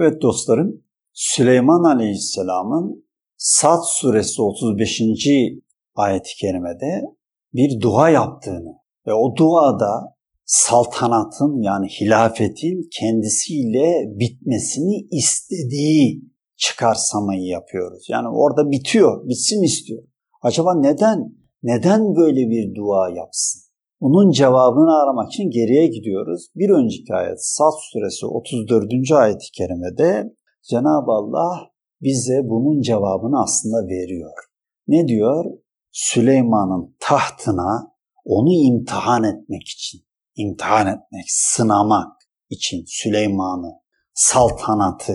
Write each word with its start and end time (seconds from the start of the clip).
Evet 0.00 0.22
dostlarım, 0.22 0.82
Süleyman 1.12 1.84
Aleyhisselam'ın 1.84 3.08
Sad 3.36 3.82
suresi 3.82 4.42
35. 4.42 5.02
ayet-i 5.94 6.36
kerimede 6.40 7.02
bir 7.54 7.80
dua 7.80 8.10
yaptığını 8.10 8.74
ve 9.06 9.14
o 9.14 9.36
duada 9.36 10.16
saltanatın 10.44 11.62
yani 11.62 11.88
hilafetin 11.88 12.88
kendisiyle 12.92 14.04
bitmesini 14.06 15.08
istediği 15.10 16.22
çıkarsamayı 16.56 17.42
yapıyoruz. 17.42 18.06
Yani 18.08 18.28
orada 18.28 18.70
bitiyor, 18.70 19.28
bitsin 19.28 19.62
istiyor. 19.62 20.02
Acaba 20.42 20.80
neden, 20.80 21.18
neden 21.62 22.16
böyle 22.16 22.50
bir 22.50 22.74
dua 22.74 23.10
yapsın? 23.10 23.67
Bunun 24.00 24.30
cevabını 24.30 25.02
aramak 25.02 25.32
için 25.32 25.50
geriye 25.50 25.86
gidiyoruz. 25.86 26.46
Bir 26.54 26.70
önceki 26.70 27.14
ayet 27.14 27.44
Sad 27.44 27.72
suresi 27.92 28.26
34. 28.26 29.12
ayet-i 29.12 29.50
kerimede 29.52 30.34
Cenab-ı 30.70 31.12
Allah 31.12 31.70
bize 32.02 32.40
bunun 32.44 32.80
cevabını 32.80 33.42
aslında 33.42 33.86
veriyor. 33.86 34.32
Ne 34.88 35.08
diyor? 35.08 35.44
Süleyman'ın 35.92 36.96
tahtına 37.00 37.92
onu 38.24 38.52
imtihan 38.52 39.24
etmek 39.24 39.62
için, 39.68 40.00
imtihan 40.36 40.86
etmek, 40.86 41.24
sınamak 41.28 42.12
için 42.50 42.84
Süleyman'ı, 42.86 43.72
saltanatı 44.14 45.14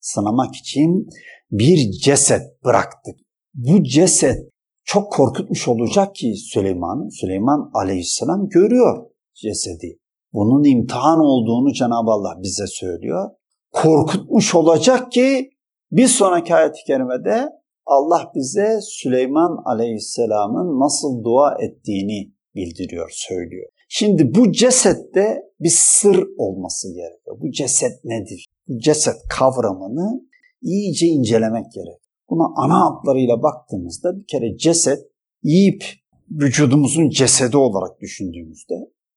sınamak 0.00 0.56
için 0.56 1.08
bir 1.50 1.90
ceset 1.90 2.64
bıraktık. 2.64 3.14
Bu 3.54 3.82
ceset 3.82 4.53
çok 4.84 5.12
korkutmuş 5.12 5.68
olacak 5.68 6.14
ki 6.14 6.34
Süleyman, 6.36 7.08
Süleyman 7.20 7.70
aleyhisselam 7.74 8.48
görüyor 8.48 9.06
cesedi. 9.34 9.98
Bunun 10.32 10.64
imtihan 10.64 11.20
olduğunu 11.20 11.72
Cenab-ı 11.72 12.10
Allah 12.10 12.42
bize 12.42 12.66
söylüyor. 12.66 13.30
Korkutmuş 13.72 14.54
olacak 14.54 15.12
ki 15.12 15.50
bir 15.92 16.06
sonraki 16.06 16.54
ayet-i 16.54 16.84
kerimede 16.86 17.48
Allah 17.86 18.32
bize 18.34 18.78
Süleyman 18.82 19.62
aleyhisselamın 19.64 20.80
nasıl 20.80 21.24
dua 21.24 21.56
ettiğini 21.60 22.34
bildiriyor, 22.54 23.10
söylüyor. 23.12 23.68
Şimdi 23.88 24.34
bu 24.34 24.52
cesette 24.52 25.42
bir 25.60 25.72
sır 25.74 26.26
olması 26.38 26.88
gerekiyor. 26.88 27.36
Bu 27.40 27.50
ceset 27.50 28.04
nedir? 28.04 28.46
Bu 28.68 28.78
ceset 28.78 29.16
kavramını 29.38 30.20
iyice 30.62 31.06
incelemek 31.06 31.72
gerek. 31.72 32.03
Buna 32.30 32.52
ana 32.56 32.80
hatlarıyla 32.80 33.42
baktığımızda 33.42 34.16
bir 34.16 34.26
kere 34.26 34.56
ceset 34.56 34.98
yiyip 35.42 35.84
vücudumuzun 36.30 37.08
cesedi 37.08 37.56
olarak 37.56 38.00
düşündüğümüzde 38.00 38.74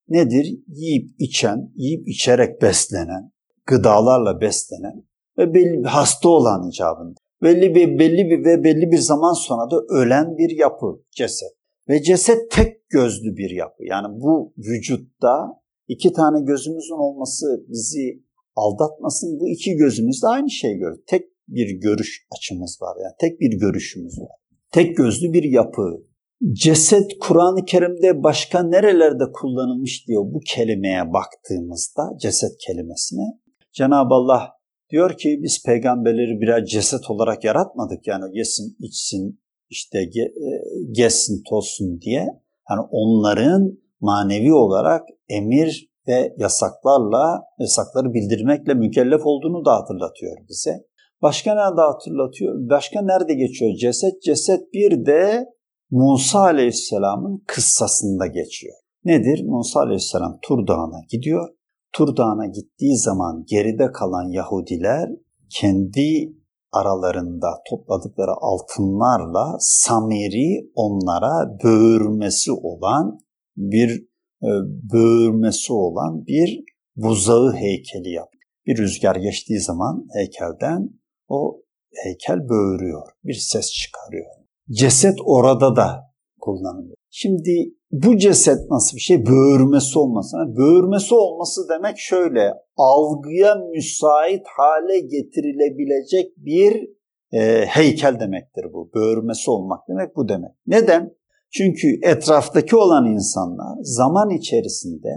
nedir? 0.08 0.58
Yiyip 0.66 1.10
içen, 1.18 1.72
yiyip 1.74 2.08
içerek 2.08 2.62
beslenen, 2.62 3.32
gıdalarla 3.66 4.40
beslenen 4.40 5.04
ve 5.38 5.54
belli 5.54 5.78
bir 5.78 5.88
hasta 5.88 6.28
olan 6.28 6.68
icabında. 6.68 7.20
Belli 7.42 7.74
bir 7.74 7.98
belli 7.98 8.30
bir 8.30 8.44
ve 8.44 8.64
belli 8.64 8.92
bir 8.92 8.98
zaman 8.98 9.32
sonra 9.32 9.70
da 9.70 9.76
ölen 9.88 10.36
bir 10.36 10.58
yapı 10.58 10.86
ceset. 11.10 11.58
Ve 11.88 12.02
ceset 12.02 12.50
tek 12.50 12.88
gözlü 12.88 13.36
bir 13.36 13.50
yapı. 13.50 13.84
Yani 13.84 14.20
bu 14.20 14.52
vücutta 14.58 15.60
iki 15.88 16.12
tane 16.12 16.40
gözümüzün 16.44 16.98
olması 16.98 17.46
bizi 17.68 18.22
aldatmasın. 18.56 19.40
Bu 19.40 19.48
iki 19.48 19.76
gözümüz 19.76 20.22
de 20.22 20.26
aynı 20.26 20.50
şey 20.50 20.74
görür. 20.74 21.00
Tek 21.06 21.37
bir 21.48 21.80
görüş 21.80 22.26
açımız 22.36 22.78
var. 22.82 22.96
Yani 23.02 23.14
tek 23.20 23.40
bir 23.40 23.58
görüşümüz 23.60 24.20
var. 24.20 24.36
Tek 24.72 24.96
gözlü 24.96 25.32
bir 25.32 25.42
yapı. 25.42 26.08
Ceset 26.52 27.18
Kur'an-ı 27.20 27.64
Kerim'de 27.64 28.22
başka 28.22 28.62
nerelerde 28.62 29.24
kullanılmış 29.32 30.08
diyor 30.08 30.22
bu 30.24 30.40
kelimeye 30.40 31.12
baktığımızda 31.12 32.02
ceset 32.20 32.52
kelimesine. 32.66 33.24
Cenab-ı 33.72 34.14
Allah 34.14 34.48
diyor 34.90 35.16
ki 35.16 35.40
biz 35.42 35.62
peygamberleri 35.66 36.40
birer 36.40 36.64
ceset 36.64 37.10
olarak 37.10 37.44
yaratmadık. 37.44 38.06
Yani 38.06 38.38
yesin, 38.38 38.76
içsin, 38.80 39.40
işte 39.70 40.04
ge, 40.04 40.22
e, 40.22 40.50
gezsin, 40.90 41.42
tozsun 41.50 42.00
diye. 42.00 42.26
Yani 42.70 42.80
onların 42.90 43.78
manevi 44.00 44.52
olarak 44.52 45.02
emir 45.28 45.88
ve 46.08 46.34
yasaklarla, 46.38 47.42
yasakları 47.58 48.14
bildirmekle 48.14 48.74
mükellef 48.74 49.20
olduğunu 49.24 49.64
da 49.64 49.74
hatırlatıyor 49.76 50.36
bize. 50.48 50.88
Başka 51.22 51.54
nerede 51.54 51.80
hatırlatıyor? 51.80 52.70
Başka 52.70 53.02
nerede 53.02 53.34
geçiyor 53.34 53.74
ceset? 53.74 54.22
Ceset 54.22 54.72
bir 54.72 55.06
de 55.06 55.46
Musa 55.90 56.40
Aleyhisselam'ın 56.40 57.42
kıssasında 57.46 58.26
geçiyor. 58.26 58.74
Nedir? 59.04 59.44
Musa 59.44 59.80
Aleyhisselam 59.80 60.38
Tur 60.42 60.66
Dağı'na 60.66 61.00
gidiyor. 61.10 61.48
Tur 61.92 62.16
Dağı'na 62.16 62.46
gittiği 62.46 62.96
zaman 62.96 63.44
geride 63.46 63.92
kalan 63.92 64.28
Yahudiler 64.30 65.08
kendi 65.50 66.32
aralarında 66.72 67.48
topladıkları 67.70 68.30
altınlarla 68.40 69.56
Samiri 69.60 70.70
onlara 70.74 71.58
böğürmesi 71.64 72.52
olan 72.52 73.18
bir 73.56 74.08
e, 74.42 74.50
böğürmesi 74.92 75.72
olan 75.72 76.26
bir 76.26 76.64
buzağı 76.96 77.52
heykeli 77.52 78.10
yap. 78.10 78.28
Bir 78.66 78.78
rüzgar 78.78 79.16
geçtiği 79.16 79.60
zaman 79.60 80.06
heykelden 80.14 80.97
o 81.28 81.62
heykel 82.04 82.48
böğürüyor, 82.48 83.06
bir 83.24 83.34
ses 83.34 83.72
çıkarıyor. 83.72 84.30
Ceset 84.70 85.18
orada 85.24 85.76
da 85.76 86.12
kullanılıyor. 86.40 86.96
Şimdi 87.10 87.74
bu 87.92 88.16
ceset 88.16 88.70
nasıl 88.70 88.96
bir 88.96 89.00
şey? 89.00 89.26
Böğürmesi 89.26 89.98
olmasına. 89.98 90.56
Böğürmesi 90.56 91.14
olması 91.14 91.68
demek 91.68 91.98
şöyle, 91.98 92.52
algıya 92.76 93.54
müsait 93.54 94.42
hale 94.56 94.98
getirilebilecek 94.98 96.36
bir 96.36 96.88
e, 97.32 97.66
heykel 97.66 98.20
demektir 98.20 98.64
bu. 98.72 98.90
Böğürmesi 98.94 99.50
olmak 99.50 99.80
demek 99.88 100.16
bu 100.16 100.28
demek. 100.28 100.50
Neden? 100.66 101.18
Çünkü 101.50 101.88
etraftaki 102.02 102.76
olan 102.76 103.06
insanlar 103.06 103.78
zaman 103.82 104.30
içerisinde 104.30 105.08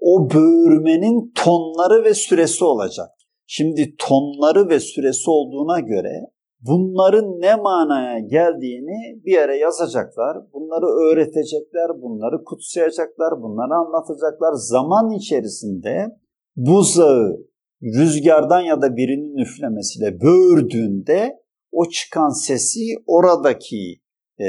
o 0.00 0.30
böğürmenin 0.34 1.32
tonları 1.34 2.04
ve 2.04 2.14
süresi 2.14 2.64
olacak. 2.64 3.08
Şimdi 3.46 3.94
tonları 3.98 4.68
ve 4.68 4.80
süresi 4.80 5.30
olduğuna 5.30 5.80
göre 5.80 6.30
bunların 6.60 7.24
ne 7.40 7.56
manaya 7.56 8.18
geldiğini 8.18 9.24
bir 9.24 9.32
yere 9.32 9.56
yazacaklar. 9.56 10.36
Bunları 10.52 10.86
öğretecekler, 10.86 12.02
bunları 12.02 12.44
kutsayacaklar, 12.44 13.42
bunları 13.42 13.74
anlatacaklar. 13.74 14.52
Zaman 14.52 15.10
içerisinde 15.10 16.06
buzağı 16.56 17.36
rüzgardan 17.82 18.60
ya 18.60 18.82
da 18.82 18.96
birinin 18.96 19.36
üflemesiyle 19.36 20.20
böğürdüğünde 20.20 21.32
o 21.72 21.88
çıkan 21.88 22.28
sesi 22.28 22.80
oradaki 23.06 24.00
e, 24.40 24.48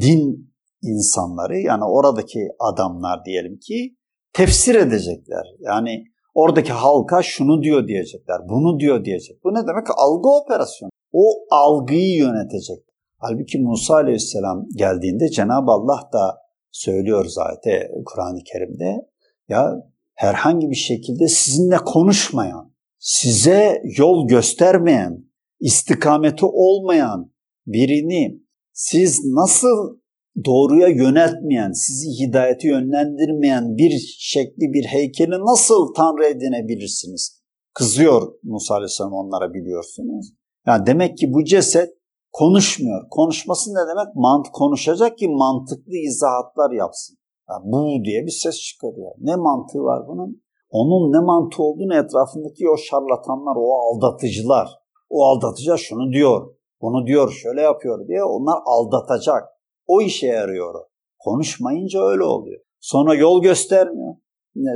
din 0.00 0.52
insanları 0.82 1.58
yani 1.58 1.84
oradaki 1.84 2.48
adamlar 2.58 3.24
diyelim 3.24 3.58
ki 3.58 3.96
tefsir 4.32 4.74
edecekler. 4.74 5.46
Yani 5.60 6.04
Oradaki 6.34 6.72
halka 6.72 7.22
şunu 7.22 7.62
diyor 7.62 7.88
diyecekler, 7.88 8.48
bunu 8.48 8.80
diyor 8.80 9.04
diyecek. 9.04 9.44
Bu 9.44 9.54
ne 9.54 9.66
demek? 9.66 9.86
Algı 9.96 10.28
operasyonu. 10.28 10.90
O 11.12 11.24
algıyı 11.50 12.16
yönetecek. 12.16 12.84
Halbuki 13.18 13.58
Musa 13.58 13.94
Aleyhisselam 13.94 14.66
geldiğinde 14.76 15.28
Cenab-ı 15.28 15.70
Allah 15.70 16.10
da 16.12 16.38
söylüyor 16.70 17.24
zaten 17.24 17.82
Kur'an-ı 18.04 18.38
Kerim'de 18.52 19.08
ya 19.48 19.74
herhangi 20.14 20.70
bir 20.70 20.76
şekilde 20.76 21.28
sizinle 21.28 21.76
konuşmayan, 21.76 22.74
size 22.98 23.82
yol 23.98 24.28
göstermeyen, 24.28 25.24
istikameti 25.60 26.46
olmayan 26.46 27.32
birini 27.66 28.42
siz 28.72 29.24
nasıl 29.24 29.98
doğruya 30.44 30.88
yöneltmeyen, 30.88 31.72
sizi 31.72 32.08
hidayeti 32.20 32.66
yönlendirmeyen 32.66 33.76
bir 33.76 34.16
şekli 34.18 34.72
bir 34.72 34.84
heykeli 34.84 35.30
nasıl 35.30 35.94
Tanrı 35.94 36.26
edinebilirsiniz? 36.26 37.42
Kızıyor 37.74 38.32
Musa 38.42 38.74
Aleyhisselam 38.74 39.12
onlara 39.12 39.54
biliyorsunuz. 39.54 40.32
Yani 40.66 40.86
demek 40.86 41.18
ki 41.18 41.32
bu 41.32 41.44
ceset 41.44 41.90
konuşmuyor. 42.32 43.08
Konuşması 43.10 43.70
ne 43.70 43.88
demek? 43.90 44.14
Mant 44.14 44.46
konuşacak 44.52 45.18
ki 45.18 45.28
mantıklı 45.28 45.96
izahatlar 46.08 46.70
yapsın. 46.70 47.16
Yani 47.50 47.62
bu 47.64 48.04
diye 48.04 48.26
bir 48.26 48.30
ses 48.30 48.60
çıkarıyor. 48.60 49.10
Ne 49.20 49.36
mantığı 49.36 49.78
var 49.78 50.08
bunun? 50.08 50.42
Onun 50.70 51.12
ne 51.12 51.20
mantığı 51.20 51.62
olduğunu 51.62 51.94
etrafındaki 51.94 52.68
o 52.68 52.76
şarlatanlar, 52.76 53.56
o 53.56 53.74
aldatıcılar. 53.74 54.68
O 55.10 55.24
aldatıcı 55.24 55.78
şunu 55.78 56.12
diyor, 56.12 56.54
bunu 56.82 57.06
diyor, 57.06 57.30
şöyle 57.30 57.60
yapıyor 57.60 58.08
diye 58.08 58.24
onlar 58.24 58.58
aldatacak. 58.66 59.42
O 59.88 60.00
işe 60.00 60.26
yarıyor 60.26 60.74
o. 60.74 60.88
Konuşmayınca 61.18 62.00
öyle 62.00 62.22
oluyor. 62.22 62.60
Sonra 62.80 63.14
yol 63.14 63.42
göstermiyor. 63.42 64.14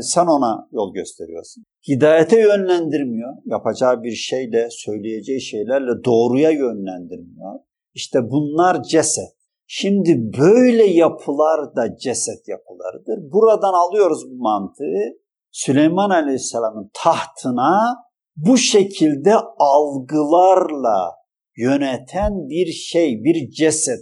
Sen 0.01 0.27
ona 0.27 0.69
yol 0.73 0.95
gösteriyorsun. 0.95 1.65
Hidayete 1.89 2.41
yönlendirmiyor. 2.41 3.35
Yapacağı 3.45 4.03
bir 4.03 4.15
şeyle, 4.15 4.69
söyleyeceği 4.71 5.41
şeylerle 5.41 6.05
doğruya 6.05 6.51
yönlendirmiyor. 6.51 7.61
İşte 7.95 8.19
bunlar 8.31 8.83
ceset. 8.83 9.33
Şimdi 9.67 10.39
böyle 10.39 10.85
yapılar 10.85 11.77
da 11.77 11.97
ceset 11.97 12.49
yapılarıdır. 12.49 13.33
Buradan 13.33 13.73
alıyoruz 13.73 14.31
bu 14.31 14.43
mantığı. 14.43 15.19
Süleyman 15.51 16.11
Aleyhisselam'ın 16.11 16.91
tahtına 16.95 17.97
bu 18.37 18.57
şekilde 18.57 19.35
algılarla 19.59 21.11
yöneten 21.57 22.49
bir 22.49 22.67
şey, 22.67 23.25
bir 23.25 23.51
ceset 23.51 24.01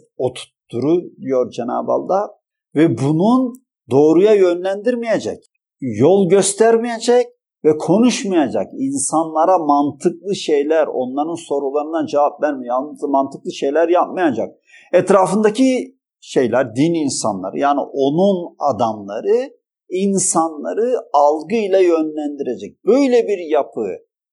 oturtturuyor 0.71 1.51
Cenab-ı 1.51 1.93
Allah 1.93 2.31
ve 2.75 2.99
bunun 2.99 3.53
doğruya 3.91 4.35
yönlendirmeyecek, 4.35 5.45
yol 5.81 6.29
göstermeyecek 6.29 7.27
ve 7.65 7.79
konuşmayacak. 7.79 8.67
insanlara 8.73 9.59
mantıklı 9.59 10.35
şeyler, 10.35 10.87
onların 10.87 11.49
sorularına 11.49 12.07
cevap 12.07 12.43
vermeyecek, 12.43 13.09
mantıklı 13.09 13.53
şeyler 13.53 13.89
yapmayacak. 13.89 14.49
Etrafındaki 14.93 15.97
şeyler, 16.21 16.77
din 16.77 16.95
insanları 16.95 17.59
yani 17.59 17.81
onun 17.81 18.57
adamları 18.59 19.51
insanları 19.91 20.97
algıyla 21.13 21.79
yönlendirecek. 21.79 22.85
Böyle 22.85 23.29
bir 23.29 23.51
yapı 23.51 23.87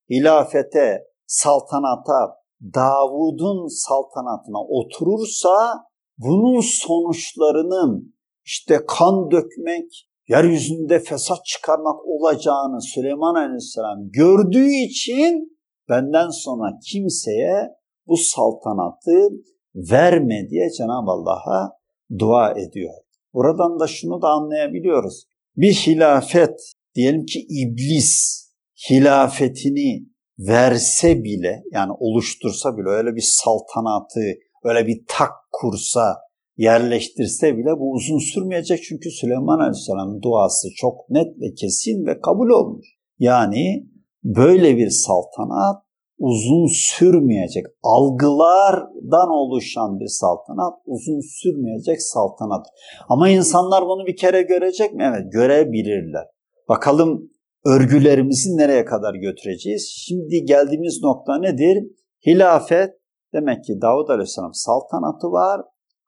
hilafete, 0.10 1.04
saltanata, 1.28 2.38
Davud'un 2.75 3.68
saltanatına 3.68 4.62
oturursa 4.69 5.87
bunun 6.17 6.61
sonuçlarının 6.61 8.15
işte 8.45 8.79
kan 8.87 9.31
dökmek, 9.31 10.09
yeryüzünde 10.27 10.99
fesat 10.99 11.45
çıkarmak 11.45 12.05
olacağını 12.05 12.81
Süleyman 12.81 13.35
Aleyhisselam 13.35 14.11
gördüğü 14.11 14.69
için 14.69 15.57
benden 15.89 16.29
sonra 16.29 16.79
kimseye 16.91 17.69
bu 18.07 18.17
saltanatı 18.17 19.29
verme 19.75 20.49
diye 20.49 20.69
Cenab-ı 20.77 21.11
Allah'a 21.11 21.71
dua 22.19 22.51
ediyor. 22.51 22.93
Buradan 23.33 23.79
da 23.79 23.87
şunu 23.87 24.21
da 24.21 24.27
anlayabiliyoruz. 24.27 25.27
Bir 25.55 25.73
hilafet, 25.73 26.59
diyelim 26.95 27.25
ki 27.25 27.47
iblis 27.49 28.43
hilafetini 28.89 30.07
verse 30.39 31.23
bile 31.23 31.63
yani 31.71 31.91
oluştursa 31.99 32.77
bile 32.77 32.89
öyle 32.89 33.15
bir 33.15 33.25
saltanatı, 33.27 34.21
öyle 34.69 34.87
bir 34.87 35.03
tak 35.07 35.31
kursa, 35.51 36.15
yerleştirse 36.57 37.57
bile 37.57 37.79
bu 37.79 37.91
uzun 37.91 38.17
sürmeyecek 38.17 38.83
çünkü 38.83 39.11
Süleyman 39.11 39.59
Aleyhisselam'ın 39.59 40.21
duası 40.21 40.67
çok 40.75 41.09
net 41.09 41.41
ve 41.41 41.53
kesin 41.53 42.05
ve 42.05 42.21
kabul 42.21 42.49
olmuş. 42.49 42.87
Yani 43.19 43.87
böyle 44.23 44.77
bir 44.77 44.89
saltanat 44.89 45.87
uzun 46.19 46.67
sürmeyecek. 46.73 47.65
Algılardan 47.83 49.29
oluşan 49.29 49.99
bir 49.99 50.07
saltanat 50.07 50.73
uzun 50.85 51.19
sürmeyecek 51.41 52.01
saltanat. 52.01 52.65
Ama 53.09 53.29
insanlar 53.29 53.85
bunu 53.85 54.05
bir 54.05 54.15
kere 54.15 54.41
görecek 54.41 54.93
mi? 54.93 55.03
Evet 55.09 55.31
görebilirler. 55.31 56.25
Bakalım 56.69 57.29
örgülerimizi 57.65 58.57
nereye 58.57 58.85
kadar 58.85 59.15
götüreceğiz? 59.15 59.93
Şimdi 59.95 60.45
geldiğimiz 60.45 61.03
nokta 61.03 61.39
nedir? 61.39 61.83
Hilafet 62.27 62.93
demek 63.33 63.63
ki 63.63 63.81
Davud 63.81 64.09
Aleyhisselam 64.09 64.53
saltanatı 64.53 65.27
var 65.27 65.62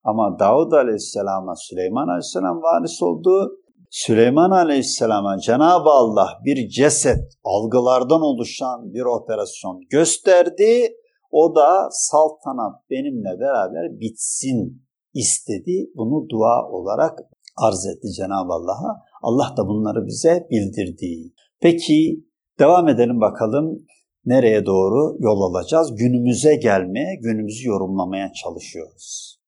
ama 0.03 0.39
Davud 0.39 0.71
Aleyhisselam'a 0.71 1.55
Süleyman 1.55 2.07
Aleyhisselam 2.07 2.61
varis 2.61 3.03
oldu. 3.03 3.51
Süleyman 3.91 4.51
Aleyhisselam'a 4.51 5.37
Cenab-ı 5.39 5.89
Allah 5.89 6.27
bir 6.45 6.69
ceset 6.69 7.37
algılardan 7.43 8.21
oluşan 8.21 8.93
bir 8.93 9.01
operasyon 9.01 9.81
gösterdi. 9.91 10.95
O 11.31 11.55
da 11.55 11.87
saltanat 11.91 12.89
benimle 12.89 13.39
beraber 13.39 13.99
bitsin 13.99 14.83
istedi. 15.13 15.91
Bunu 15.95 16.29
dua 16.29 16.69
olarak 16.69 17.19
arz 17.57 17.85
etti 17.85 18.07
Cenab-ı 18.17 18.53
Allah'a. 18.53 19.01
Allah 19.21 19.57
da 19.57 19.67
bunları 19.67 20.05
bize 20.07 20.47
bildirdi. 20.51 21.33
Peki 21.61 22.25
devam 22.59 22.87
edelim 22.87 23.21
bakalım 23.21 23.85
nereye 24.25 24.65
doğru 24.65 25.17
yol 25.19 25.41
alacağız? 25.41 25.95
Günümüze 25.95 26.55
gelmeye, 26.55 27.15
günümüzü 27.15 27.67
yorumlamaya 27.67 28.33
çalışıyoruz. 28.33 29.39